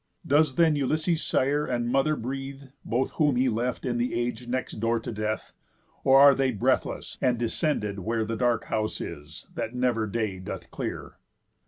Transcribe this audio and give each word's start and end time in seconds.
Does 0.25 0.55
then 0.55 0.75
Ulysses' 0.75 1.23
sire, 1.23 1.63
and 1.63 1.87
mother, 1.87 2.15
breathe, 2.15 2.63
Both 2.83 3.11
whom 3.17 3.35
he 3.35 3.49
left 3.49 3.85
in 3.85 3.99
th' 3.99 4.11
age 4.11 4.47
next 4.47 4.79
door 4.79 4.99
to 4.99 5.11
death? 5.11 5.53
Or 6.03 6.19
are 6.19 6.33
they 6.33 6.49
breathless, 6.49 7.19
and 7.21 7.37
descended 7.37 7.99
where 7.99 8.25
The 8.25 8.35
dark 8.35 8.63
house 8.63 8.99
is, 8.99 9.45
that 9.53 9.75
never 9.75 10.07
day 10.07 10.39
doth 10.39 10.71
clear?" 10.71 11.17